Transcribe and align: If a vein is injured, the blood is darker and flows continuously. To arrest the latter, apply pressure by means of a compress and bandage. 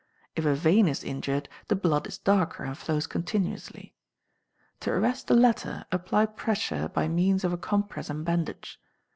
If 0.35 0.45
a 0.45 0.55
vein 0.55 0.87
is 0.87 1.03
injured, 1.03 1.47
the 1.67 1.75
blood 1.75 2.07
is 2.07 2.17
darker 2.17 2.63
and 2.63 2.75
flows 2.75 3.05
continuously. 3.05 3.93
To 4.79 4.89
arrest 4.91 5.27
the 5.27 5.35
latter, 5.35 5.85
apply 5.91 6.25
pressure 6.25 6.87
by 6.87 7.07
means 7.07 7.43
of 7.43 7.53
a 7.53 7.57
compress 7.57 8.09
and 8.09 8.25
bandage. 8.25 8.79